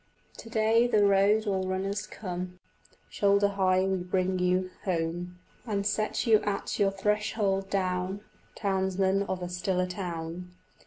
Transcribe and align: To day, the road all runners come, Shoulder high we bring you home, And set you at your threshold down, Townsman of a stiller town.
To 0.37 0.49
day, 0.49 0.87
the 0.87 1.05
road 1.05 1.45
all 1.45 1.67
runners 1.67 2.07
come, 2.07 2.57
Shoulder 3.07 3.49
high 3.49 3.83
we 3.83 3.97
bring 3.97 4.39
you 4.39 4.71
home, 4.83 5.37
And 5.67 5.85
set 5.85 6.25
you 6.25 6.39
at 6.39 6.79
your 6.79 6.89
threshold 6.89 7.69
down, 7.69 8.21
Townsman 8.55 9.21
of 9.21 9.43
a 9.43 9.47
stiller 9.47 9.85
town. 9.85 10.55